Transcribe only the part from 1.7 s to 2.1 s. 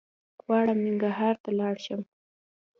شم